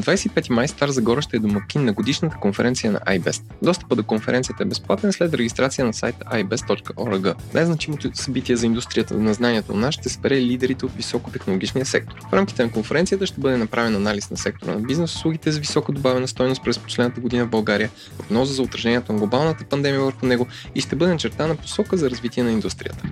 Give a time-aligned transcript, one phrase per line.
[0.00, 3.42] На 25 май Стар Загора ще е домакин на годишната конференция на iBest.
[3.62, 7.34] Достъпът до конференцията е безплатен след регистрация на сайта ibest.org.
[7.54, 12.16] Най-значимото събитие за индустрията на знанието на нас ще спре лидерите от високотехнологичния сектор.
[12.30, 15.92] В рамките на конференцията ще бъде направен анализ на сектора на бизнес услугите с високо
[15.92, 20.46] добавена стойност през последната година в България, прогноза за отражението на глобалната пандемия върху него
[20.74, 23.02] и ще бъде начертана посока за развитие на индустрията.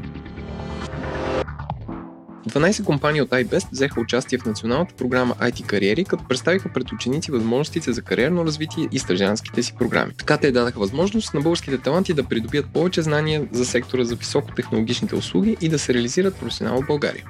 [2.48, 7.30] 12 компании от iBest взеха участие в националната програма IT кариери, като представиха пред ученици
[7.30, 10.12] възможностите за кариерно развитие и стъжанските си програми.
[10.18, 15.14] Така те дадаха възможност на българските таланти да придобият повече знания за сектора за високотехнологичните
[15.14, 17.24] услуги и да се реализират професионално в България.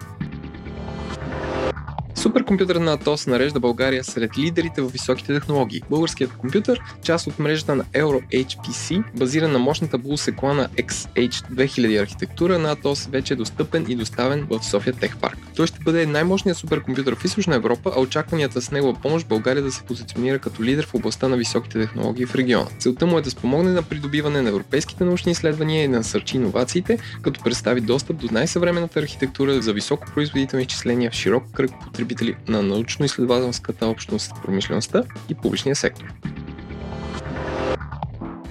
[2.18, 5.82] Суперкомпютърът на Атос нарежда България сред лидерите в високите технологии.
[5.90, 12.72] Българският компютър, част от мрежата на Euro HPC, базиран на мощната булсеклана XH2000 архитектура на
[12.72, 15.38] Атос, вече е достъпен и доставен в София Тех Парк.
[15.56, 19.72] Той ще бъде най-мощният суперкомпютър в Източна Европа, а очакванията с негова помощ България да
[19.72, 22.66] се позиционира като лидер в областта на високите технологии в региона.
[22.78, 26.98] Целта му е да спомогне на придобиване на европейските научни изследвания и да насърчи иновациите,
[27.22, 32.62] като представи достъп до най-съвременната архитектура за високопроизводителни изчисления в широк кръг потребители потребители на
[32.62, 36.04] научно-изследователската общност, промишлеността и публичния сектор.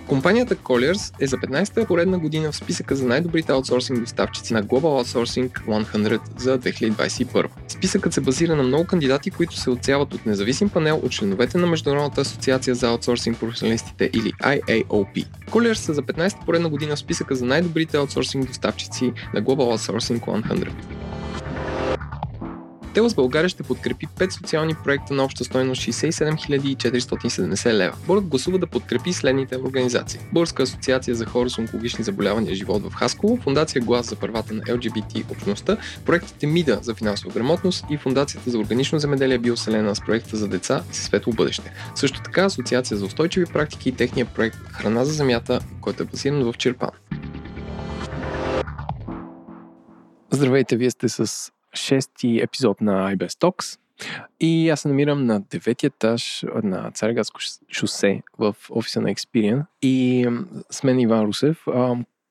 [0.07, 5.03] Компанията Colliers е за 15-та поредна година в списъка за най-добрите аутсорсинг доставчици на Global
[5.03, 7.45] Outsourcing 100 за 2021.
[7.67, 11.67] Списъкът се базира на много кандидати, които се отсяват от независим панел от членовете на
[11.67, 15.25] Международната асоциация за аутсорсинг професионалистите или IAOP.
[15.49, 20.19] Colliers са за 15-та поредна година в списъка за най-добрите аутсорсинг доставчици на Global Outsourcing
[20.19, 20.96] 100.
[22.97, 27.97] Телос България ще подкрепи 5 социални проекта на обща стойност 67 470 лева.
[28.07, 30.19] Борът гласува да подкрепи следните организации.
[30.33, 34.61] Българска асоциация за хора с онкологични заболявания живот в Хасково, Фундация Глас за правата на
[34.61, 40.37] LGBT общността, проектите МИДА за финансова грамотност и Фундацията за органично земеделие Биоселена с проекта
[40.37, 41.71] за деца с светло бъдеще.
[41.95, 46.43] Също така Асоциация за устойчиви практики и техния проект Храна за земята, който е базиран
[46.43, 46.91] в Черпан.
[50.31, 53.79] Здравейте, вие сте с шести епизод на iBest Talks.
[54.39, 57.39] И аз се намирам на деветия етаж на Цареградско
[57.71, 59.65] шосе в офиса на Experian.
[59.81, 60.27] И
[60.71, 61.65] с мен Иван Русев,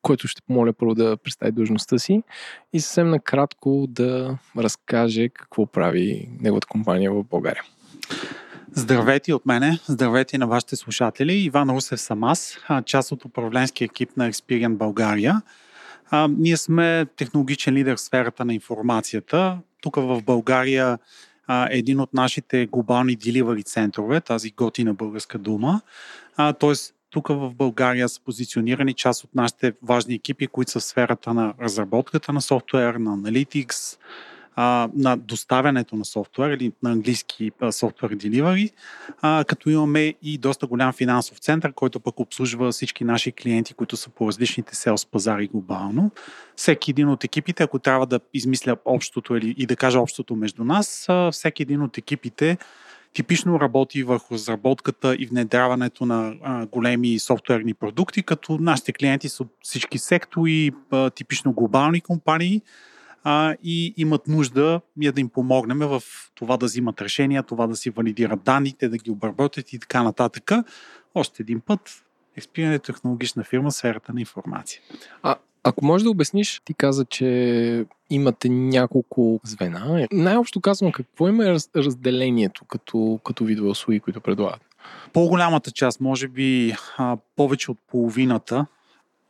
[0.03, 2.23] който ще помоля първо да представи длъжността си
[2.73, 7.63] и съвсем накратко да разкаже какво прави неговата компания в България.
[8.73, 11.33] Здравейте от мене, здравейте на вашите слушатели.
[11.33, 15.43] Иван Русев съм аз, част от управленски екип на Experian България.
[16.11, 19.59] А, ние сме технологичен лидер в сферата на информацията.
[19.81, 20.99] Тук в България
[21.47, 25.81] а, един от нашите глобални деливари центрове, тази готина българска дума.
[26.37, 26.73] т.е.
[27.11, 31.55] тук в България са позиционирани част от нашите важни екипи, които са в сферата на
[31.61, 33.99] разработката на софтуер, на аналитикс,
[34.57, 38.71] а, на доставянето на софтуер или на английски софтуер деливари,
[39.23, 44.11] като имаме и доста голям финансов център, който пък обслужва всички наши клиенти, които са
[44.11, 46.11] по различните селс пазари глобално.
[46.57, 50.65] Всеки един от екипите, ако трябва да измисля общото или и да кажа общото между
[50.65, 52.59] нас, всеки един от екипите
[53.17, 59.45] типично работи върху разработката и внедряването на а, големи софтуерни продукти, като нашите клиенти са
[59.63, 62.63] всички сектори, а, типично глобални компании,
[63.29, 66.03] а, и имат нужда ние да им помогнем в
[66.35, 70.53] това да взимат решения, това да си валидират данните, да ги обработят и така нататък.
[71.15, 72.05] Още един път,
[72.41, 74.81] Experian е технологична фирма в сферата на информация.
[75.23, 80.07] А, ако можеш да обясниш, ти каза, че имате няколко звена.
[80.13, 84.63] Най-общо казвам, какво има раз, разделението като, като видове услуги, които предлагат?
[85.13, 86.75] По-голямата част, може би
[87.37, 88.67] повече от половината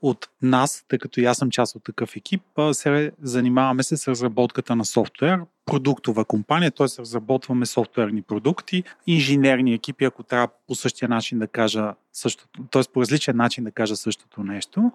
[0.03, 2.43] от нас, тъй като и аз съм част от такъв екип,
[2.73, 6.87] се занимаваме се с разработката на софтуер, продуктова компания, т.е.
[6.99, 12.83] разработваме софтуерни продукти, инженерни екипи, ако трябва по същия начин да кажа същото, т.е.
[12.93, 14.93] по различен начин да кажа същото нещо.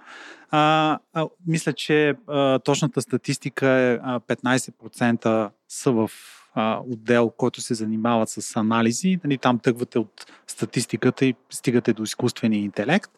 [0.49, 6.11] А, а, мисля, че а, точната статистика е а, 15% са в
[6.53, 9.19] а, отдел, който се занимават с анализи.
[9.23, 13.11] Нали, там тъгвате от статистиката и стигате до изкуствения интелект.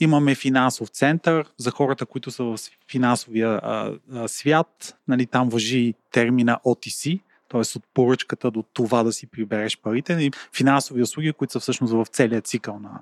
[0.00, 2.58] Имаме финансов център за хората, които са в
[2.90, 4.96] финансовия а, а, свят.
[5.08, 7.60] Нали, там въжи термина OTC, т.е.
[7.60, 12.06] от поръчката до това да си прибереш парите, и финансови услуги, които са всъщност в
[12.10, 13.00] целия цикъл на,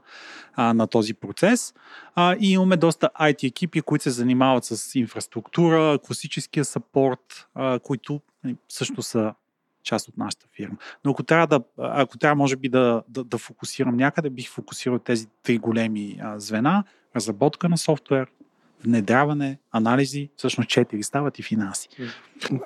[0.54, 1.74] а, на този процес.
[2.14, 8.20] А, и имаме доста IT екипи, които се занимават с инфраструктура, класическия сапорт, а, които
[8.44, 9.34] нали, също са
[9.90, 10.76] част от нашата фирма.
[11.04, 14.98] Но ако трябва, да, ако трябва може би да, да, да фокусирам някъде, бих фокусирал
[14.98, 16.84] тези три големи а, звена
[17.16, 18.26] разработка на софтуер,
[18.84, 21.88] внедряване, анализи, всъщност 4 стават и финанси.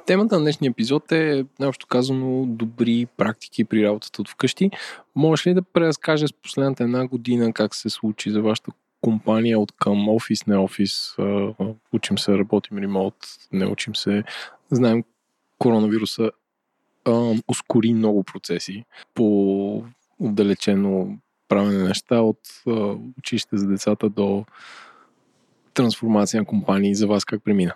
[0.06, 4.70] Темата на днешния епизод е, най-общо казано, добри практики при работата от вкъщи.
[5.16, 10.08] Можеш ли да преразкажеш последната една година как се случи за вашата компания от към
[10.08, 11.16] офис, не офис,
[11.92, 13.14] учим се, работим ремонт,
[13.52, 14.24] не учим се.
[14.70, 15.04] Знаем,
[15.58, 16.30] коронавируса
[17.48, 18.84] ускори много процеси
[19.14, 19.84] по
[20.18, 21.18] отдалечено
[21.48, 22.38] правене неща от
[23.18, 24.44] училище за децата до
[25.74, 26.94] трансформация на компании.
[26.94, 27.74] За вас как премина?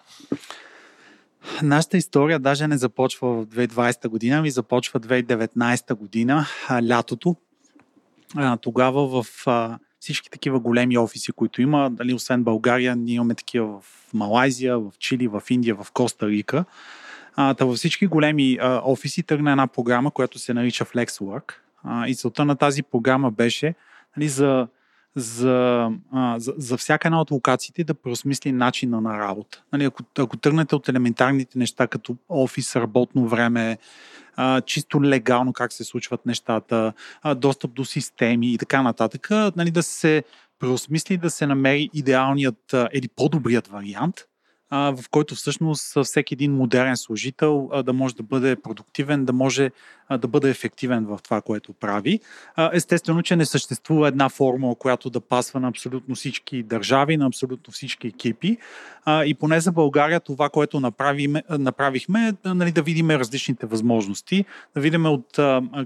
[1.63, 6.47] Нашата история даже не започва в 2020 година, ми започва 2019 година,
[6.89, 7.37] лятото.
[8.61, 9.47] Тогава в
[10.01, 14.93] всички такива големи офиси, които има, дали, освен България, ние имаме такива в Малайзия, в
[14.99, 16.65] Чили, в Индия, в Коста Рика.
[17.41, 21.53] А, във всички големи а, офиси тръгна една програма, която се нарича FlexWork.
[21.85, 23.75] А, и целта на тази програма беше
[24.17, 24.69] нали, за,
[25.17, 29.63] за, а, за, за всяка една от локациите да преосмисли начина на работа.
[29.73, 33.79] Нали, ако, ако тръгнете от елементарните неща, като офис, работно време,
[34.37, 36.93] а, чисто легално как се случват нещата,
[37.23, 40.25] а, достъп до системи и така нататък, нали, да се
[40.59, 44.28] преосмисли да се намери идеалният или по-добрият вариант,
[44.71, 49.71] в който всъщност всеки един модерен служител да може да бъде продуктивен, да може
[50.11, 52.21] да бъде ефективен в това, което прави.
[52.73, 57.73] Естествено, че не съществува една формула, която да пасва на абсолютно всички държави, на абсолютно
[57.73, 58.57] всички екипи.
[59.25, 60.81] И поне за България това, което
[61.51, 64.45] направихме, е нали, да видим различните възможности,
[64.75, 65.39] да видим от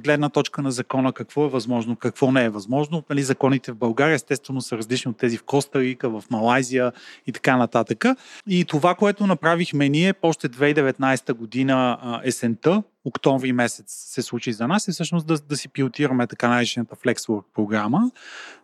[0.05, 3.05] гледна точка на закона какво е възможно, какво не е възможно.
[3.11, 6.93] Нали, законите в България естествено са различни от тези в Коста Рика, в Малайзия
[7.27, 8.05] и така нататък.
[8.47, 14.89] И това, което направихме ние, още 2019 година есента, октомври месец се случи за нас,
[14.89, 18.11] е всъщност да, да си пилотираме така наречената FlexWork програма.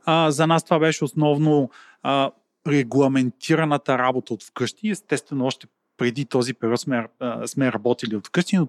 [0.05, 1.71] А, за нас това беше основно
[2.03, 2.31] а,
[2.67, 4.91] регламентираната работа от вкъщи.
[4.91, 8.67] Естествено, още преди този период сме, а, сме работили от вкъщи, но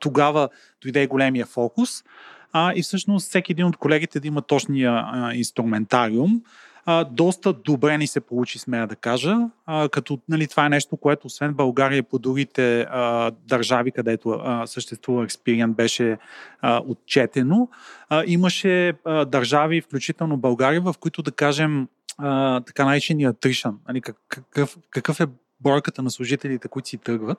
[0.00, 0.48] тогава
[0.82, 2.04] дойде големия фокус.
[2.52, 6.42] А, и всъщност всеки един от колегите да има точния а, инструментариум
[6.86, 9.36] а, доста добре ни се получи, смея да кажа,
[9.66, 14.30] а, като нали, това е нещо, което освен България и по другите а, държави, където
[14.30, 16.18] а, съществува Experian, беше
[16.60, 17.68] а, отчетено.
[18.08, 21.88] А, имаше а, държави, включително България, в които да кажем
[22.18, 25.26] а, така наречения attrition, нали, какъв, какъв е
[25.60, 27.38] бройката на служителите, които си тръгват,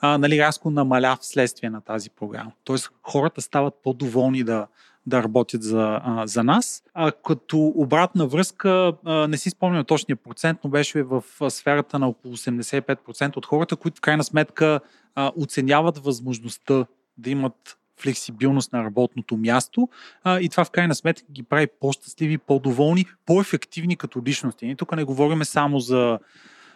[0.00, 2.52] а, нали, рязко намаля вследствие на тази програма.
[2.64, 4.66] Тоест хората стават по-доволни да,
[5.08, 6.82] да работят за, а, за нас.
[6.94, 12.08] А като обратна връзка, а, не си спомням точния процент, но беше в сферата на
[12.08, 14.80] около 85% от хората, които в крайна сметка
[15.14, 16.86] а, оценяват възможността
[17.18, 19.88] да имат флексибилност на работното място
[20.24, 24.66] а, и това в крайна сметка ги прави по-щастливи, по-доволни, по-ефективни като личности.
[24.66, 26.18] И тук не говорим само за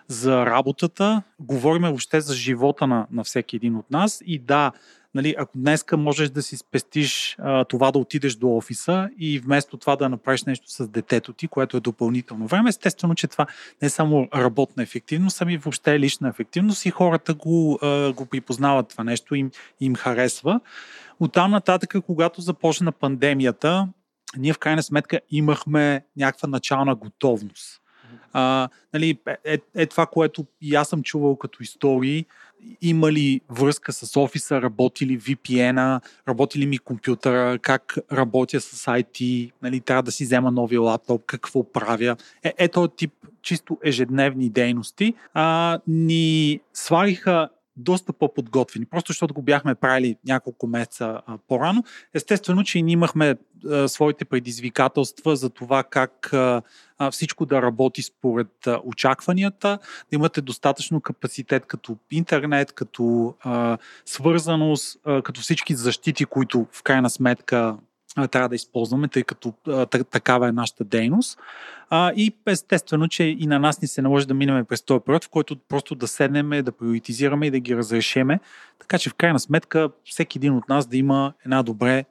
[0.08, 4.72] за работата, говорим въобще за живота на, на всеки един от нас и да,
[5.14, 9.76] нали, ако днеска можеш да си спестиш а, това да отидеш до офиса и вместо
[9.76, 13.46] това да направиш нещо с детето ти, което е допълнително време, естествено, че това
[13.82, 18.26] не е само работна ефективност, ами въобще е лична ефективност и хората го, а, го
[18.26, 19.50] припознават това нещо, им,
[19.80, 20.60] им харесва.
[21.20, 23.88] Оттам нататък, когато започна пандемията,
[24.36, 27.81] ние в крайна сметка имахме някаква начална готовност.
[28.32, 32.26] А, нали, е, е, е това, което и аз съм чувал като истории.
[32.82, 38.86] Има ли връзка с офиса, работи ли VPN-а, работи ли ми компютъра, как работя с
[38.86, 42.16] IT, нали, трябва да си взема новия лаптоп, какво правя.
[42.42, 45.14] Е, ето тип чисто ежедневни дейности.
[45.34, 51.84] А, ни свариха доста по-подготвени, просто защото го бяхме правили няколко месеца а, по-рано.
[52.14, 53.36] Естествено, че и ние имахме
[53.70, 56.62] а, своите предизвикателства за това как а,
[57.10, 59.78] всичко да работи според а, очакванията,
[60.10, 66.82] да имате достатъчно капацитет като интернет, като а, свързаност, а, като всички защити, които в
[66.82, 67.76] крайна сметка
[68.28, 71.38] трябва да използваме, тъй като а, такава е нашата дейност.
[71.90, 75.24] А, и естествено, че и на нас ни се наложи да минем през този период,
[75.24, 78.40] в който просто да седнем, да приоритизираме и да ги разрешеме.
[78.78, 82.04] Така че в крайна сметка всеки един от нас да има една добре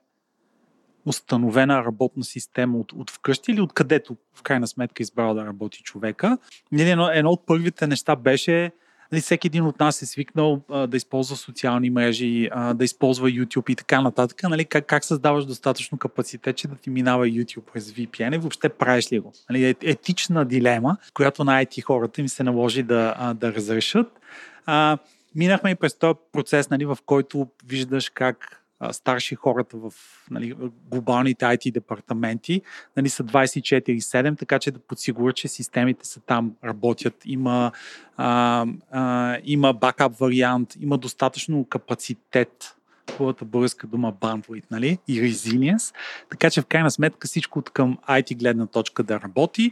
[1.05, 6.38] установена работна система от, от вкъщи или откъдето в крайна сметка избрал да работи човека.
[6.72, 8.72] Едно, едно от първите неща беше
[9.12, 13.30] нали, всеки един от нас е свикнал а, да използва социални мрежи, а, да използва
[13.30, 14.44] YouTube и така нататък.
[14.44, 18.70] Нали, как, как създаваш достатъчно капацитет, че да ти минава YouTube през VPN и въобще
[18.70, 19.34] правиш ли го?
[19.50, 24.20] Нали, е, етична дилема, която на IT хората им се наложи да, а, да разрешат.
[24.65, 24.98] А,
[25.36, 28.61] минахме и през този процес, нали, в който виждаш как
[28.92, 29.94] старши хората в
[30.32, 30.56] нали,
[30.92, 32.62] глобалните IT департаменти,
[32.98, 37.72] нали, са 24-7, така че да подсигурят, че системите са там, работят, има,
[38.18, 42.76] а, а, има бакап вариант, има достатъчно капацитет
[43.18, 44.98] хубавата българска дума bandwidth, нали?
[45.08, 45.96] И resilience.
[46.30, 49.72] Така че в крайна сметка всичко от към IT гледна точка да работи.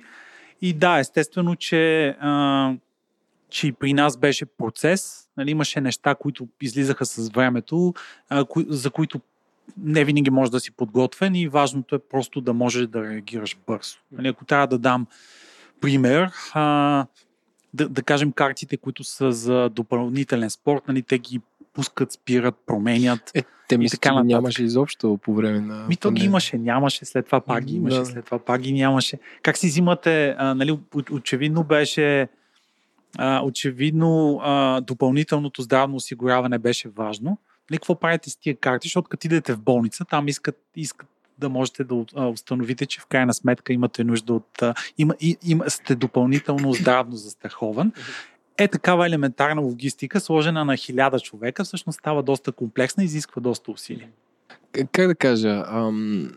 [0.62, 2.74] И да, естествено, че, а,
[3.50, 5.28] че и при нас беше процес.
[5.38, 5.52] Нали?
[5.52, 7.94] Имаше неща, които излизаха с времето,
[8.30, 9.20] а, кои, за които
[9.78, 13.98] не винаги можеш да си подготвен и важното е просто да можеш да реагираш бързо.
[14.12, 14.28] Нали?
[14.28, 15.08] Ако трябва да дам
[15.82, 17.06] пример, а,
[17.74, 21.42] да, да кажем картите, които са за допълнителен спорт, нали, те ги
[21.74, 23.32] пускат, спират, променят.
[23.36, 25.88] Е, те мисля, така че нямаше изобщо по време на...
[25.88, 28.06] Ми то ги имаше, нямаше, след това пак ги имаше, да.
[28.06, 29.20] след това пак ги нямаше.
[29.42, 30.80] Как си взимате, а, нали,
[31.12, 32.28] очевидно беше
[33.44, 37.38] очевидно а, допълнителното здравно осигуряване беше важно.
[37.70, 41.50] Нали, какво правите с тия карти, защото като идете в болница, там искат, искат да
[41.50, 44.64] можете да установите, че в крайна сметка имате нужда от...
[44.98, 47.92] Има, има, сте допълнително здравно застрахован
[48.60, 53.72] е такава елементарна логистика, сложена на хиляда човека, всъщност става доста комплексна и изисква доста
[53.72, 54.10] усилия.
[54.92, 56.32] Как да кажа, ам,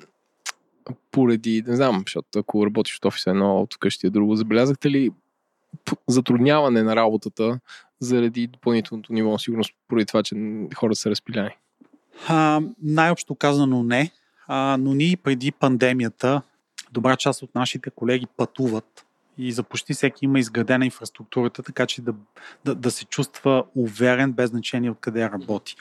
[1.11, 5.11] поради, не знам, защото ако работиш в офиса едно, от къщи е друго, забелязахте ли
[6.09, 7.59] затрудняване на работата
[8.01, 10.37] заради допълнителното ниво на сигурност, поради това, че
[10.75, 11.51] хората са разпиляни?
[12.29, 14.11] А, най-общо казано не,
[14.47, 16.43] а, но ние преди пандемията
[16.93, 19.07] добра част от нашите колеги пътуват
[19.39, 22.15] и за почти всеки има изградена инфраструктурата, така че да,
[22.65, 25.77] да, да се чувства уверен, без значение откъде работи.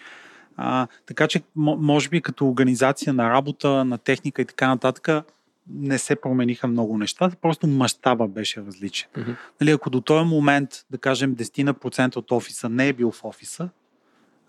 [0.58, 5.26] А, така че, може би като организация на работа, на техника и така нататък,
[5.74, 9.10] не се промениха много неща, просто мащаба беше различен.
[9.18, 9.36] Mm-hmm.
[9.62, 13.70] Нали, ако до този момент, да кажем, 10% от офиса не е бил в офиса,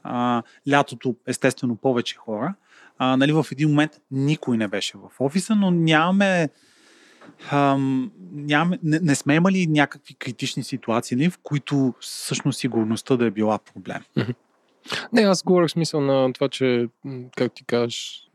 [0.02, 2.54] а, лятото естествено повече хора,
[2.98, 6.48] а, нали, в един момент никой не беше в офиса, но нямаме
[7.50, 13.26] Ам, ням, не, не сме имали някакви критични ситуации, ли, в които всъщност сигурността да
[13.26, 14.02] е била проблем.
[15.12, 16.88] Не, аз говоря в смисъл на това, че,
[17.36, 18.30] как ти кажеш,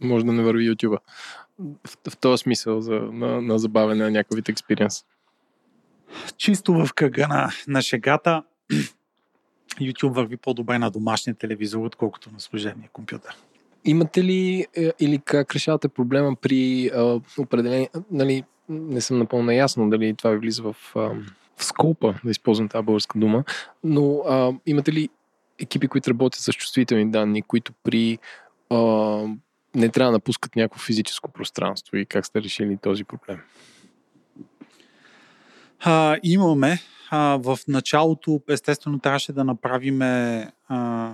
[0.00, 0.98] може да не върви YouTube.
[1.58, 5.04] В, в този смисъл за, на, на забавяне на някакъв вид експириенс.
[6.36, 8.42] Чисто в кръга на, на шегата,
[9.80, 13.36] YouTube върви по-добре на домашния телевизор, отколкото на служебния компютър.
[13.84, 19.90] Имате ли е, или как решавате проблема при а, определени, нали, не съм напълно ясно
[19.90, 21.00] дали това ви влиза в, а,
[21.56, 23.44] в скопа, да използвам тази българска дума,
[23.84, 25.08] но а, имате ли
[25.58, 28.18] екипи, които работят с чувствителни данни, които при
[28.70, 28.76] а,
[29.74, 33.38] не трябва да напускат някакво физическо пространство и как сте решили този проблем?
[35.80, 36.78] А, имаме.
[37.10, 41.12] А, в началото, естествено, трябваше да направим а,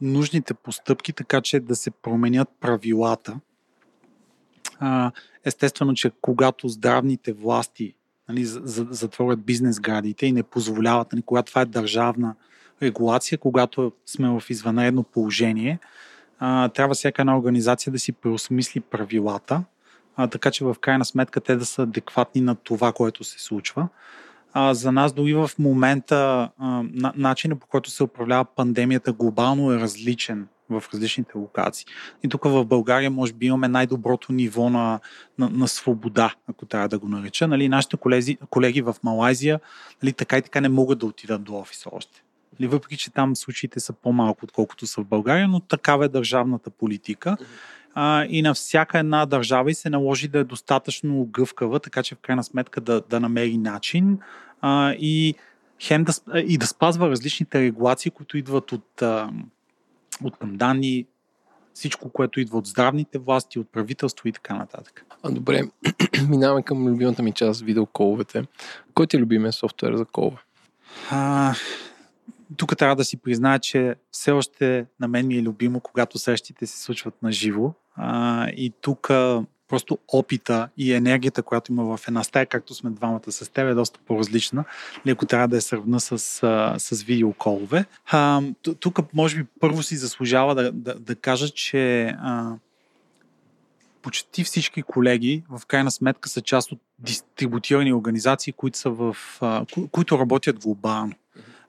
[0.00, 3.40] нужните постъпки, така че да се променят правилата.
[4.80, 5.12] А,
[5.44, 7.94] естествено, че когато здравните власти
[8.28, 12.34] нали, затворят бизнес градите и не позволяват, нали, когато това е държавна
[12.82, 15.78] регулация, когато сме в извънредно положение,
[16.44, 19.64] а, трябва всяка една организация да си преосмисли правилата,
[20.16, 23.88] а, така че в крайна сметка те да са адекватни на това, което се случва
[24.52, 29.72] а, за нас дори в момента а, на, начинът по който се управлява пандемията глобално
[29.72, 31.86] е различен в различните локации.
[32.22, 35.00] И тук в България може би имаме най-доброто ниво на,
[35.38, 37.48] на, на свобода, ако трябва да го нареча.
[37.48, 39.60] Нали, нашите колеги, колеги в Малайзия
[40.02, 42.21] нали, така и така не могат да отидат до офиса още.
[42.60, 46.70] Нали, въпреки, че там случаите са по-малко, отколкото са в България, но такава е държавната
[46.70, 47.36] политика
[47.94, 52.14] а, и на всяка една държава и се наложи да е достатъчно гъвкава, така че
[52.14, 54.18] в крайна сметка да, да намери начин
[54.60, 55.34] а, и,
[55.80, 59.30] хем да, и да спазва различните регулации, които идват от, а,
[60.24, 61.06] от към данни,
[61.74, 65.04] всичко, което идва от здравните власти, от правителство и така нататък.
[65.22, 65.62] А, добре,
[66.28, 68.44] минаваме към любимата ми част, видеоколовете.
[68.94, 70.36] Кой ти е любимия софтуер за колове?
[71.10, 71.54] А,
[72.56, 76.66] тук трябва да си призная, че все още на мен ми е любимо, когато срещите
[76.66, 77.72] се случват на живо.
[78.56, 79.10] И тук
[79.72, 83.74] просто опита и енергията, която има в една стая, както сме двамата с теб, е
[83.74, 84.64] доста по-различна,
[85.06, 86.18] леко трябва да я сравна с,
[86.78, 87.84] с видеоколове.
[88.80, 92.54] тук, може би, първо си заслужава да, да, да кажа, че а,
[94.02, 99.64] почти всички колеги в крайна сметка са част от дистрибутирани организации, които, са в, а,
[99.74, 101.12] ко, които работят глобално.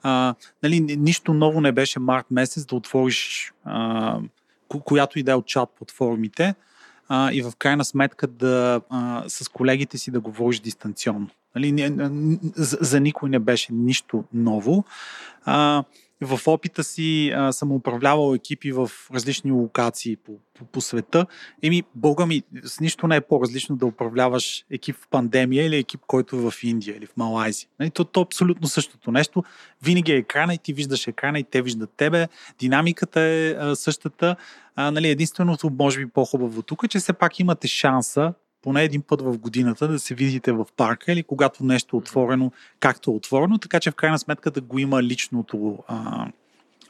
[0.04, 4.20] А, нали, нищо ново не беше март месец да отвориш а,
[4.68, 6.56] която и да е от чат платформите
[7.10, 11.28] а, и в крайна сметка да а, с колегите си да говориш дистанционно.
[11.56, 11.94] Нали,
[12.56, 14.84] за, за никой не беше нищо ново.
[15.46, 15.84] А,
[16.24, 21.26] в опита си а, съм управлявал екипи в различни локации по, по, по света.
[21.64, 26.02] Еми, Бога ми, с нищо не е по-различно да управляваш екип в пандемия или екип,
[26.08, 27.70] който е в Индия или в Малайзия.
[27.80, 29.44] Нали, то, то е абсолютно същото нещо.
[29.84, 32.28] Винаги е екрана и ти виждаш екрана и те виждат тебе.
[32.60, 34.36] Динамиката е а, същата.
[34.76, 39.02] А, нали, единственото, може би по-хубаво тук е, че все пак имате шанса поне един
[39.02, 43.14] път в годината да се видите в парка или когато нещо е отворено, както е
[43.14, 46.28] отворено, така че в крайна сметка да го има личното, а,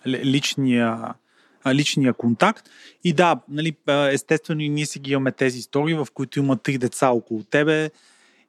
[0.08, 1.14] личния,
[1.74, 2.70] личния контакт.
[3.04, 3.76] И да, нали,
[4.12, 7.90] естествено и ние си ги имаме тези истории, в които има три деца около тебе,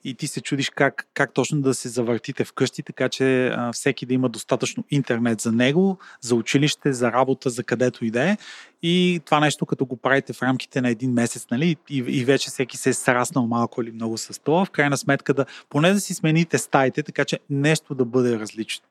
[0.05, 4.07] и ти се чудиш как, как точно да се завъртите вкъщи, така че а, всеки
[4.07, 8.37] да има достатъчно интернет за него, за училище, за работа, за където и да е.
[8.83, 12.51] И това нещо, като го правите в рамките на един месец, нали, и, и вече
[12.51, 16.01] всеки се е сраснал малко или много с това, в крайна сметка да поне да
[16.01, 18.87] си смените стаите, така че нещо да бъде различно.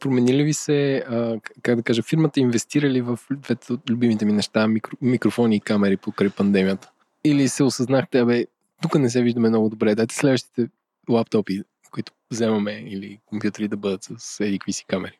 [0.00, 4.32] Промени ли ви се, а, как да кажа, фирмата инвестира ли в двете любимите ми
[4.32, 6.90] неща, микро, микрофони и камери покрай пандемията?
[7.24, 8.46] Или се осъзнахте, абе,
[8.82, 9.94] тук не се виждаме много добре.
[9.94, 10.68] Дайте следващите
[11.08, 15.18] лаптопи, които вземаме или компютри да бъдат с еди си камери.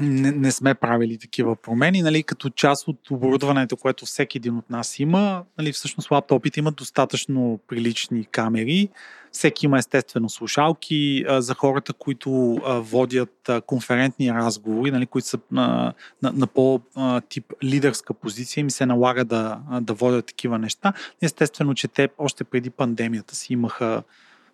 [0.00, 4.70] Не, не сме правили такива промени, нали, като част от оборудването, което всеки един от
[4.70, 8.88] нас има, нали, всъщност лаптопите имат достатъчно прилични камери,
[9.32, 15.28] всеки има естествено слушалки а, за хората, които а, водят а, конферентни разговори, нали, които
[15.28, 20.92] са на, на, на по-тип лидерска позиция, им се налага да, да водят такива неща.
[21.22, 24.02] Естествено, че те още преди пандемията си имаха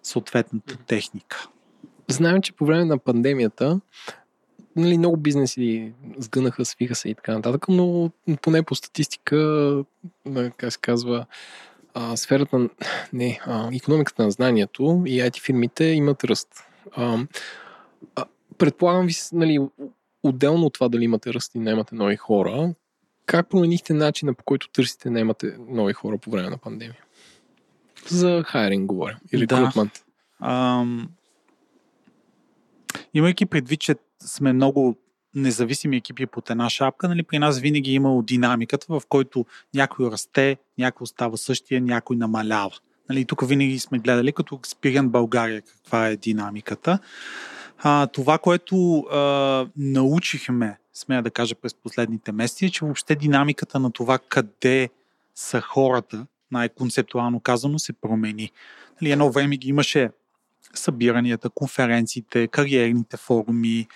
[0.02, 1.48] съответната техника.
[2.08, 3.80] Знаем, че по време на пандемията
[4.76, 8.10] нали, много бизнеси сгънаха, свиха се и така нататък, но
[8.42, 9.84] поне по статистика,
[10.56, 11.26] как се казва,
[11.94, 12.68] а, сферата,
[13.12, 16.48] не, а, економиката на знанието и IT фирмите имат ръст.
[16.92, 17.18] А,
[18.16, 18.24] а,
[18.58, 19.60] предполагам ви, нали,
[20.22, 22.74] отделно от това дали имате ръст и наймате нови хора,
[23.26, 27.04] как променихте начина по който търсите наймате нови хора по време на пандемия?
[28.08, 30.04] За хайринг говоря и рекрутмент.
[30.40, 30.86] Да.
[33.14, 34.96] имайки предвид, че сме много
[35.34, 40.10] независими екипи под една шапка, нали, при нас винаги е имало динамиката, в който някой
[40.10, 42.70] расте, някой остава същия, някой намалява.
[43.08, 46.98] Нали, тук винаги сме гледали като Experience България каква е динамиката.
[47.78, 53.78] А, това, което а, научихме, смея да кажа през последните месеци, е, че въобще динамиката
[53.78, 54.90] на това къде
[55.34, 58.50] са хората, най-концептуално казано, се промени.
[59.00, 60.10] Нали, едно време ги имаше
[60.74, 63.86] събиранията, конференциите, кариерните форуми.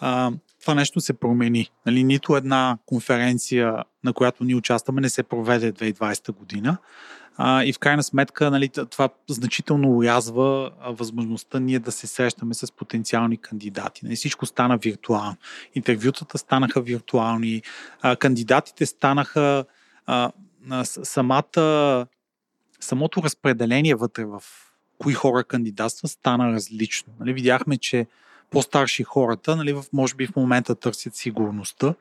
[0.00, 1.70] А, това нещо се промени.
[1.86, 6.76] Нали, нито една конференция, на която ние участваме, не се проведе 2020 година.
[7.36, 12.72] А, и в крайна сметка нали, това значително урязва възможността ние да се срещаме с
[12.72, 14.04] потенциални кандидати.
[14.04, 15.36] Нали, всичко стана виртуално.
[15.74, 17.62] Интервютата станаха виртуални,
[18.02, 19.64] а, кандидатите станаха
[20.06, 20.30] а,
[20.84, 22.06] самата,
[22.80, 24.42] самото разпределение вътре в
[24.98, 27.12] кои хора кандидатства стана различно.
[27.20, 28.06] Нали, видяхме, че
[28.50, 31.94] по-старши хората, нали, в, може би в момента търсят сигурността.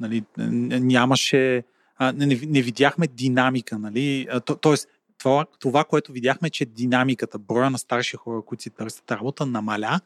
[0.00, 1.64] Нали, нямаше,
[1.96, 3.78] а, не, не видяхме динамика.
[3.78, 4.88] Нали, то, тоест,
[5.18, 10.00] това, това, което видяхме, че динамиката, броя на старши хора, които си търсят работа, намаля.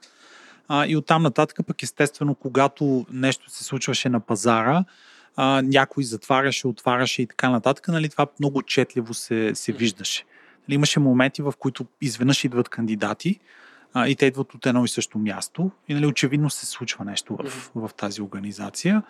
[0.68, 4.84] А, и оттам нататък пък естествено, когато нещо се случваше на пазара,
[5.36, 10.24] а, някой затваряше, отваряше и така нататък, нали, това много четливо се, се виждаше.
[10.68, 13.40] Нали, имаше моменти, в които изведнъж идват кандидати,
[13.94, 15.70] а, и те идват от едно и също място.
[15.88, 19.02] И нали, очевидно се случва нещо в, в тази организация.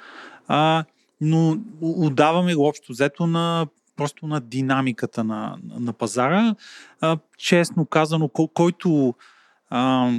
[0.48, 0.84] А,
[1.20, 6.54] но отдаваме го общо взето на просто на динамиката на, на пазара.
[7.00, 9.14] А, честно казано, който
[9.70, 10.12] а,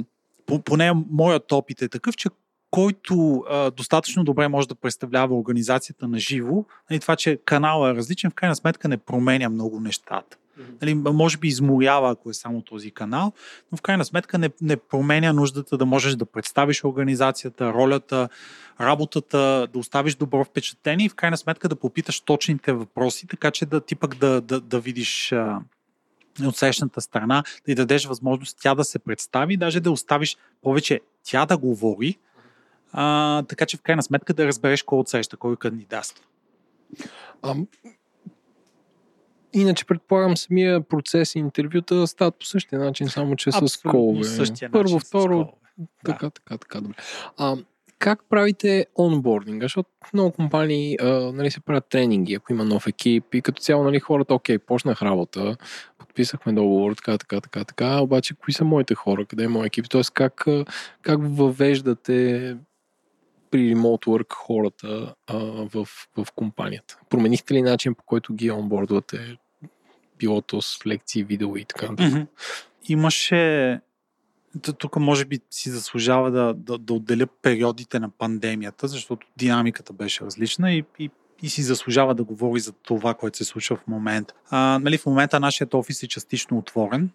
[0.64, 2.28] поне моят опит е такъв, че
[2.70, 7.94] който а, достатъчно добре може да представлява организацията на живо, нали, това, че канала е
[7.94, 10.36] различен, в крайна сметка не променя много нещата.
[10.82, 13.32] Нали, може би изморява, ако е само този канал,
[13.72, 18.28] но в крайна сметка не, не променя нуждата да можеш да представиш организацията, ролята,
[18.80, 23.66] работата, да оставиш добро впечатление и в крайна сметка да попиташ точните въпроси, така че
[23.66, 25.60] да ти пък да, да, да видиш а,
[26.44, 31.00] от срещната страна, да й дадеш възможност тя да се представи, даже да оставиш повече
[31.24, 32.18] тя да говори,
[32.92, 36.24] а, така че в крайна сметка да разбереш кой от среща, кой кандидатства.
[39.56, 44.24] Иначе предполагам самия процес и интервюта стават по същия начин, само че Абсолютно с колове.
[44.24, 45.52] Същия Първо, начин второ,
[46.04, 46.30] така, да.
[46.30, 46.94] така, така, добре.
[47.36, 47.56] А,
[47.98, 49.64] как правите онбординга?
[49.64, 53.84] Защото много компании а, нали, се правят тренинги, ако има нов екип и като цяло
[53.84, 55.56] нали, хората, окей, почнах работа,
[55.98, 59.88] подписахме договор, така, така, така, така, обаче кои са моите хора, къде е моят екип?
[59.88, 60.46] Тоест как,
[61.02, 62.56] как въвеждате
[63.50, 65.38] при ремонт work хората а,
[65.74, 66.98] в, в компанията?
[67.10, 69.36] Променихте ли начин по който ги онбордвате?
[70.18, 72.26] Било то с лекции, видео и така Mm-hmm.
[72.88, 73.80] Имаше
[74.78, 80.24] тук може би си заслужава да, да, да отделя периодите на пандемията, защото динамиката беше
[80.24, 81.10] различна и, и,
[81.42, 84.34] и си заслужава да говори за това, което се случва в момента.
[84.52, 87.10] Нали, в момента нашият офис е частично отворен,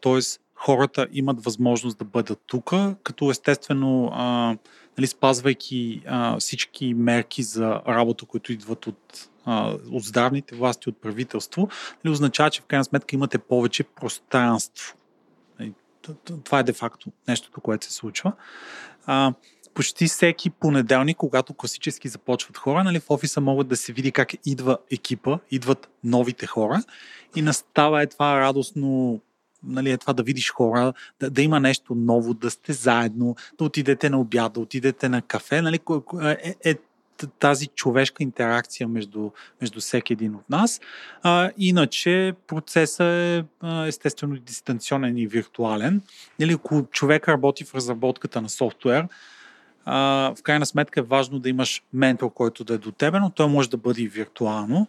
[0.00, 0.20] т.е.
[0.54, 4.56] хората имат възможност да бъдат тук, като естествено а,
[4.98, 9.28] нали, спазвайки а, всички мерки за работа, които идват от,
[9.90, 11.68] от здравните власти, от правителство,
[12.04, 14.96] нали, означава, че в крайна сметка имате повече пространство
[16.44, 18.32] това е де-факто нещото, което се случва.
[19.74, 24.32] Почти всеки понеделник, когато класически започват хора, нали, в офиса могат да се види как
[24.46, 26.82] идва екипа, идват новите хора
[27.36, 29.20] и настава е това радостно
[29.62, 33.64] нали, е това да видиш хора, да, да има нещо ново, да сте заедно, да
[33.64, 35.62] отидете на обяд, да отидете на кафе.
[35.62, 35.78] Нали,
[36.22, 36.74] е, е,
[37.38, 40.80] тази човешка интеракция между, между всеки един от нас.
[41.22, 43.44] А, иначе процесът е
[43.86, 46.02] естествено дистанционен и виртуален.
[46.38, 49.08] Или ако човек работи в разработката на софтуер,
[49.84, 53.30] а, в крайна сметка е важно да имаш ментор, който да е до тебе, но
[53.30, 54.86] той може да бъде и виртуално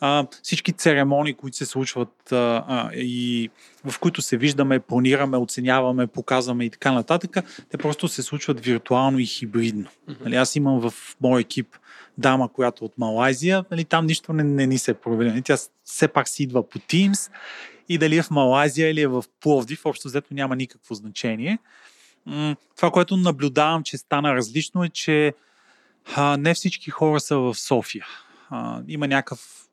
[0.00, 3.50] а, всички церемонии, които се случват а, а, и
[3.84, 7.36] в които се виждаме, планираме, оценяваме, показваме и така нататък,
[7.70, 9.84] те просто се случват виртуално и хибридно.
[9.84, 10.20] Mm-hmm.
[10.24, 11.76] Нали, аз имам в мой екип
[12.18, 15.28] дама, която е от Малайзия, нали, там нищо не, не ни се провели.
[15.28, 17.30] Нали, тя все пак си идва по Teams
[17.88, 21.58] и дали е в Малайзия или е в Пловдив, общо взето няма никакво значение.
[22.76, 25.34] Това, което наблюдавам, че стана различно е, че
[26.14, 28.06] а, не всички хора са в София.
[28.50, 29.67] А, има някакъв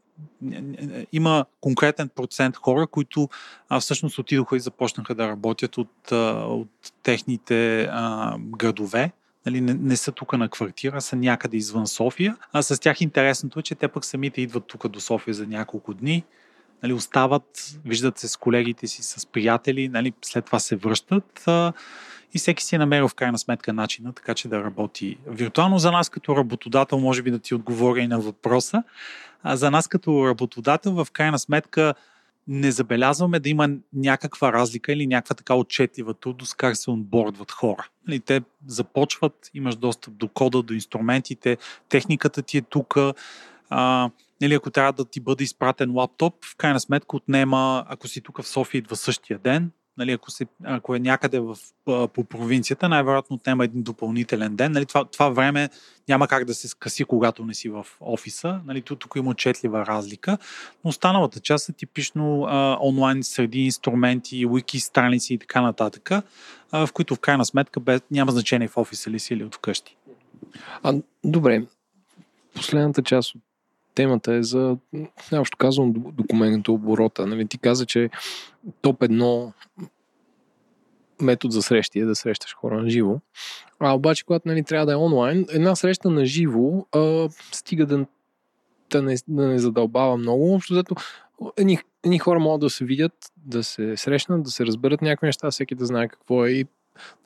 [1.11, 3.29] има конкретен процент хора, които
[3.69, 6.69] а, всъщност отидоха и започнаха да работят от, от
[7.03, 9.11] техните а, градове.
[9.45, 12.37] Нали, не, не са тук на квартира, са някъде извън София.
[12.53, 15.93] А с тях интересното е, че те пък самите идват тук до София за няколко
[15.93, 16.23] дни.
[16.83, 21.43] Нали, остават, виждат се с колегите си, с приятели, нали, след това се връщат.
[21.47, 21.73] А,
[22.33, 25.79] и всеки си е намерил в крайна сметка начина, така че да работи виртуално.
[25.79, 28.83] За нас като работодател, може би да ти отговоря и на въпроса,
[29.45, 31.93] за нас като работодател, в крайна сметка,
[32.47, 37.87] не забелязваме да има някаква разлика или някаква така отчетлива трудност как се онбордват хора.
[38.07, 41.57] Нали, те започват, имаш достъп до кода, до инструментите,
[41.89, 42.97] техниката ти е тук.
[43.69, 44.09] А,
[44.41, 48.41] или ако трябва да ти бъде изпратен лаптоп, в крайна сметка отнема, ако си тук
[48.41, 53.35] в София, идва същия ден, Нали, ако, си, ако е някъде в, по провинцията, най-вероятно
[53.35, 54.71] отнема един допълнителен ден.
[54.71, 55.69] Нали, това, това време
[56.09, 58.61] няма как да се скъси, когато не си в офиса.
[58.65, 60.37] Нали, тук, има отчетлива разлика.
[60.83, 66.23] Но останалата част е типично а, онлайн среди, инструменти, wiki страници и така нататък, а,
[66.87, 69.97] в които в крайна сметка без, няма значение в офиса ли си или от вкъщи.
[70.83, 71.65] А, добре.
[72.55, 73.41] Последната част от
[73.95, 74.77] темата е за,
[75.33, 77.27] общо казвам, документа оборота.
[77.27, 78.09] Нали, ти каза, че
[78.81, 79.53] топ едно
[81.21, 83.19] метод за срещи е да срещаш хора на живо.
[83.79, 88.05] А обаче, когато нали, трябва да е онлайн, една среща на живо а, стига да,
[88.91, 90.53] да, не, да не задълбава много.
[90.53, 90.95] Общо зато
[91.57, 95.51] едни, едни хора могат да се видят, да се срещнат, да се разберат някакви неща,
[95.51, 96.65] всеки да знае какво е и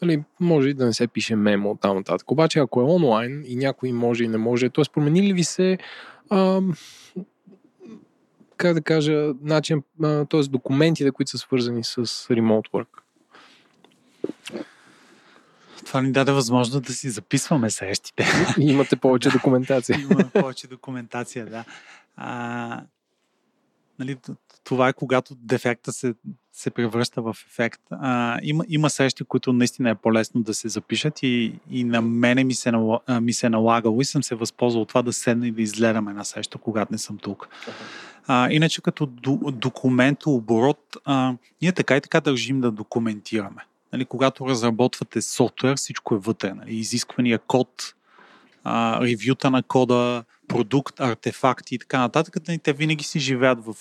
[0.02, 2.32] нали, може и да не се пише мемо там нататък.
[2.32, 4.84] Обаче, ако е онлайн и някой може и не може, т.е.
[4.94, 5.78] промени ли ви се
[6.30, 6.62] а,
[8.58, 10.42] как да кажа, начин, т.е.
[10.42, 12.88] документите, които са свързани с remote work.
[15.86, 18.26] Това ни даде възможност да си записваме срещите.
[18.60, 20.00] И имате повече документация.
[20.00, 21.66] Имаме повече документация, да.
[22.16, 22.82] А,
[24.00, 24.18] нали,
[24.64, 26.14] това е когато дефекта се,
[26.60, 27.82] се превръща в ефект.
[27.92, 32.44] А, има, има срещи, които наистина е по-лесно да се запишат и, и на мене
[32.44, 32.72] ми се,
[33.22, 36.08] ми се е налагало и съм се възползвал от това да седна и да изгледам
[36.08, 37.50] една среща, когато не съм тук.
[38.28, 39.06] А, иначе като
[39.52, 43.66] документооборот, а, ние така и така държим да документираме.
[43.94, 46.54] Нали, когато разработвате софтуер, всичко е вътре.
[46.54, 47.96] Нали, изисквания код,
[48.64, 53.76] а, ревюта на кода, продукт, артефакти и така нататък, нали, те винаги си живеят в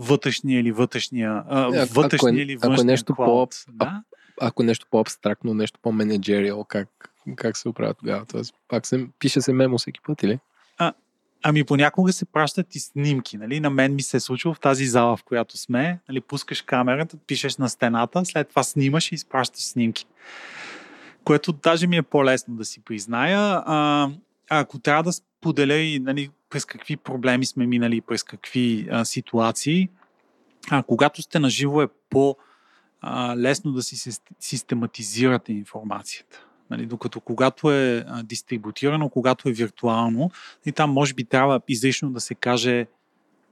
[0.00, 4.02] вътрешния или вътрешния, а, вътрешния ако е, или външния ако е нещо по да?
[4.40, 6.88] Ако е нещо по-абстрактно, нещо по-менеджериал, как,
[7.36, 8.26] как се оправя тогава?
[8.26, 10.38] Тоест, пак се, пише се мемо всеки път, или?
[10.78, 10.92] А,
[11.42, 13.36] ами понякога се пращат и снимки.
[13.36, 13.60] Нали?
[13.60, 15.98] На мен ми се е случило в тази зала, в която сме.
[16.08, 16.20] Нали?
[16.20, 20.06] Пускаш камерата, пишеш на стената, след това снимаш и изпращаш снимки.
[21.24, 23.62] Което даже ми е по-лесно да си призная.
[23.66, 24.10] А,
[24.50, 29.88] ако трябва да споделя и нали, през какви проблеми сме минали, през какви а, ситуации,
[30.70, 32.36] а, когато сте на живо е по-
[33.36, 36.44] лесно да си систематизирате информацията.
[36.70, 40.30] Нали, докато когато е а, дистрибутирано, когато е виртуално,
[40.66, 42.86] и там може би трябва изрично да се каже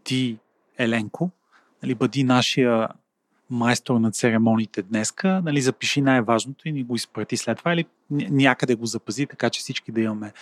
[0.04, 0.38] ти,
[0.78, 1.30] Еленко,
[1.82, 2.88] нали, бъди нашия
[3.50, 8.74] майстор на церемониите днеска, нали, запиши най-важното и ни го изпрати след това или някъде
[8.74, 10.32] го запази, така че всички да имаме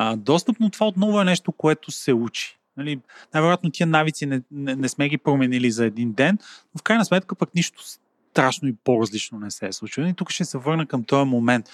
[0.00, 2.58] а, достъп, но това отново е нещо, което се учи.
[2.76, 3.00] Нали,
[3.34, 6.38] най-вероятно тия навици не, не, не сме ги променили за един ден,
[6.74, 7.82] но в крайна сметка пък нищо
[8.30, 10.06] страшно и по-различно не се е случило.
[10.06, 11.70] И тук ще се върна към този момент.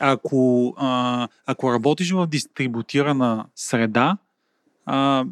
[0.00, 4.16] Ако, а, ако работиш в дистрибутирана среда,
[4.86, 5.24] а,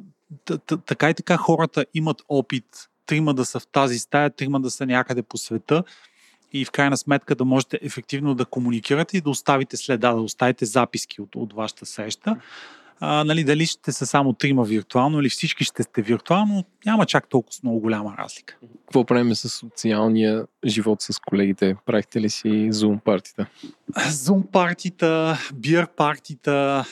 [0.86, 4.86] така и така хората имат опит трима да са в тази стая, трима да са
[4.86, 5.84] някъде по света
[6.52, 10.64] и в крайна сметка да можете ефективно да комуникирате и да оставите следа, да оставите
[10.64, 12.36] записки от, от вашата среща.
[13.00, 17.28] А, нали, дали ще са само трима виртуално или всички ще сте виртуално, няма чак
[17.28, 18.56] толкова много голяма разлика.
[18.86, 21.76] Какво правим с социалния живот с колегите?
[21.86, 23.46] Правихте ли си Zoom партита?
[23.92, 26.84] Zoom партита, бир партита,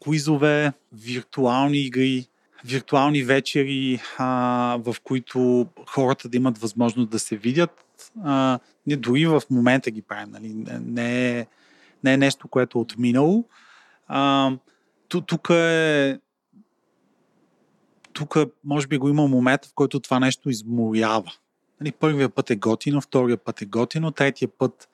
[0.00, 2.26] куизове, виртуални игри,
[2.64, 7.84] виртуални вечери, а, в които хората да имат възможност да се видят.
[8.24, 10.30] А, ние дори в момента ги правим.
[10.32, 10.54] Нали?
[10.80, 11.46] Не, е,
[12.04, 13.44] не е нещо, което е отминало.
[14.08, 14.50] А,
[15.08, 16.18] тук е
[18.12, 21.32] тук може би го има момент, в който това нещо изморява.
[21.80, 24.88] Нали, първия път е готино, втория път е готино, третия път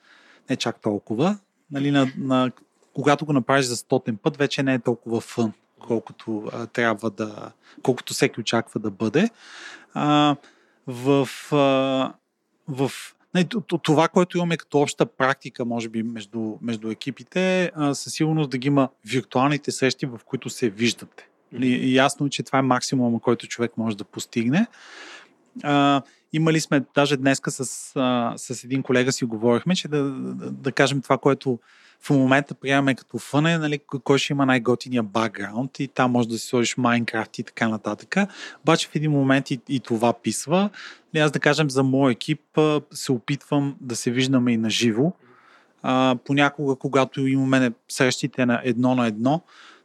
[0.51, 1.39] не чак толкова.
[1.71, 2.51] Нали, на, на,
[2.95, 7.53] когато го направиш за стотен път, вече не е толкова фън колкото а, трябва да,
[7.83, 9.31] колкото всеки очаква да бъде.
[9.95, 10.37] А,
[10.87, 12.13] в, а,
[12.69, 12.91] в
[13.83, 18.67] това, което имаме като обща практика, може би, между, между екипите, със сигурност да ги
[18.67, 21.29] има виртуалните срещи, в които се виждате.
[21.61, 24.67] И ясно, че това е максимума, който човек може да постигне.
[25.63, 26.03] А,
[26.33, 30.73] имали сме, даже днеска с, а, с един колега си говорихме, че да, да, да
[30.73, 31.59] кажем това, което
[32.01, 36.39] в момента приемаме като фъне, нали, кой ще има най-готиния бакграунд и там може да
[36.39, 38.17] си сложиш Майнкрафт и така нататък.
[38.63, 40.71] Обаче в един момент и, и това писва.
[41.15, 42.41] Нали, аз да кажем за моят екип
[42.93, 45.13] се опитвам да се виждаме и на живо.
[46.25, 49.43] понякога, когато имаме срещите на едно на едно,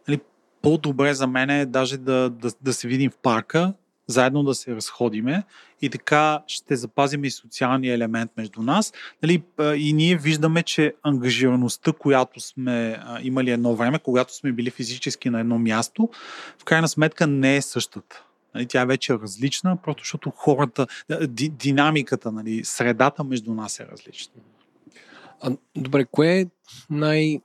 [0.07, 0.19] нали,
[0.61, 3.73] по-добре за мен е даже да, да, да се видим в парка,
[4.11, 5.43] заедно да се разходиме
[5.81, 8.93] и така ще запазим и социалния елемент между нас.
[9.23, 9.43] Нали,
[9.75, 15.39] и ние виждаме, че ангажираността, която сме имали едно време, когато сме били физически на
[15.39, 16.09] едно място,
[16.59, 18.23] в крайна сметка не е същата.
[18.55, 20.87] Нали, тя е вече различна, просто защото хората,
[21.29, 24.33] динамиката, нали, средата между нас е различна.
[25.41, 26.45] А, добре, кое е
[26.89, 27.41] най-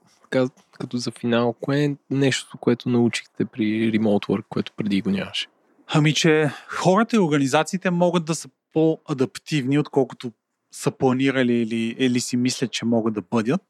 [0.79, 5.47] като за финал, кое е нещо, което научихте при Remote Work, което преди го нямаше?
[5.87, 10.31] Ами, че хората и организациите могат да са по-адаптивни, отколкото
[10.71, 13.61] са планирали или, или си мислят, че могат да бъдат.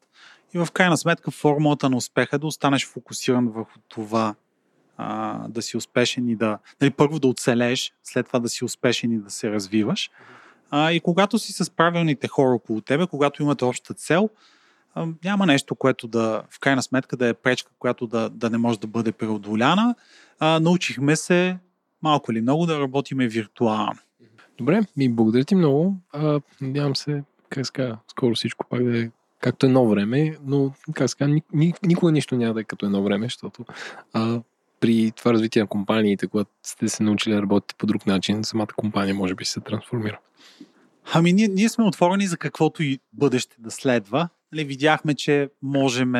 [0.53, 4.35] И в крайна сметка формулата на успеха е да останеш фокусиран върху това
[4.97, 6.59] а, да си успешен и да...
[6.81, 10.11] Нали, първо да оцелеш, след това да си успешен и да се развиваш.
[10.69, 14.29] А, и когато си с правилните хора около тебе, когато имате обща цел,
[14.95, 18.57] а, няма нещо, което да, в крайна сметка, да е пречка, която да, да не
[18.57, 19.95] може да бъде преодоляна.
[20.39, 21.57] А, научихме се
[22.01, 23.99] малко или много да работиме виртуално.
[24.57, 25.95] Добре, ми благодаря ти много.
[26.13, 31.09] А, надявам се, как ска, скоро всичко пак да е както едно време, но как
[31.09, 33.65] ска, ни, ни, никога нищо няма да е като едно време, защото
[34.13, 34.41] а,
[34.79, 38.67] при това развитие на компаниите, когато сте се научили да работите по друг начин, самата
[38.75, 40.19] компания може би се трансформира.
[41.13, 44.29] Ами ние, ние сме отворени за каквото и бъдеще да следва.
[44.51, 46.11] Нали, видяхме, че можем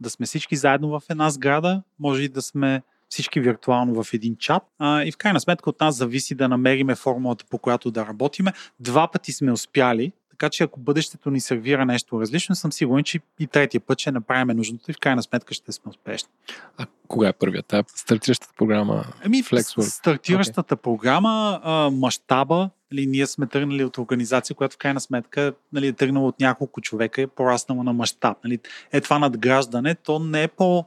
[0.00, 4.36] да сме всички заедно в една сграда, може и да сме всички виртуално в един
[4.36, 4.62] чат.
[4.78, 8.52] А, и в крайна сметка от нас зависи да намериме формулата, по която да работиме.
[8.80, 13.20] Два пъти сме успяли, така че ако бъдещето ни сервира нещо различно, съм сигурен, че
[13.38, 16.28] и третия път ще направим нужното и в крайна сметка ще сме успешни.
[16.76, 17.86] А кога е първият етап?
[17.94, 19.04] Стартиращата програма?
[19.24, 19.80] Ами, Flexwork.
[19.80, 20.80] Стартиращата okay.
[20.80, 21.60] програма,
[21.92, 26.40] мащаба, нали, ние сме тръгнали от организация, която в крайна сметка нали, е тръгнала от
[26.40, 28.38] няколко човека и е пораснала на мащаб.
[28.44, 28.58] Нали.
[28.92, 30.84] Е това надграждане, то не е по,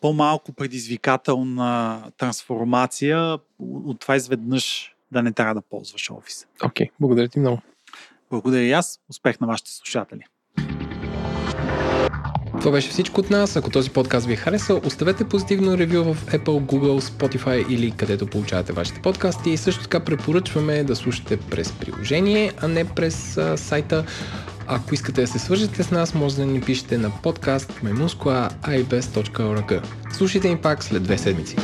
[0.00, 6.46] по-малко предизвикателна трансформация от това изведнъж да не трябва да ползваш офиса.
[6.64, 7.58] Окей, okay, благодаря ти много.
[8.30, 9.00] Благодаря и аз.
[9.10, 10.24] Успех на вашите слушатели.
[12.60, 13.56] Това беше всичко от нас.
[13.56, 18.26] Ако този подкаст ви е харесал, оставете позитивно ревю в Apple, Google, Spotify или където
[18.26, 19.50] получавате вашите подкасти.
[19.50, 24.04] И също така препоръчваме да слушате през приложение, а не през а, сайта.
[24.66, 29.82] Ако искате да се свържете с нас, може да ни пишете на подкаст memuskua.ibes.org.
[30.12, 31.56] Слушайте ни пак след две седмици.